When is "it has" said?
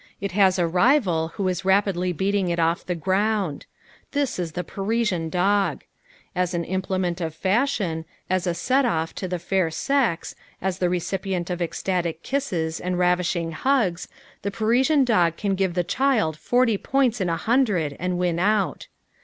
0.19-0.57